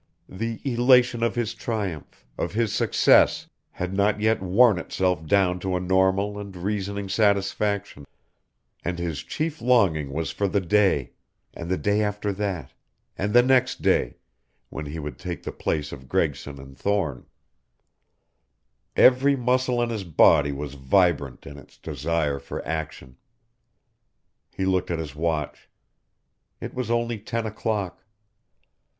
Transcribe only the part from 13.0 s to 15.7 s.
and the next day, when he would take the